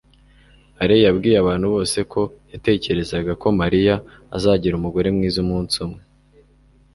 [0.81, 3.95] alain yabwiye abantu bose ko yatekerezaga ko mariya
[4.35, 6.01] azagira umugore mwiza umunsi umwe